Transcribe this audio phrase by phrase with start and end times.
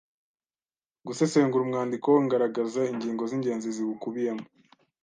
[1.07, 4.45] Gusesengura umwandiko ngaragaza ingingo z’ingenzi ziwukubiyemo